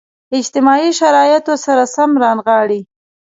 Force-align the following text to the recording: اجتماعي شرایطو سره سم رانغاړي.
اجتماعي 0.39 0.89
شرایطو 0.99 1.53
سره 1.65 1.83
سم 1.95 2.09
رانغاړي. 2.23 2.81